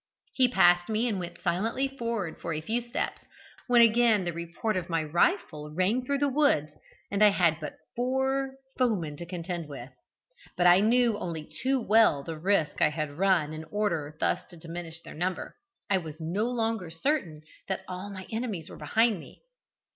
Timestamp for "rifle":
5.03-5.69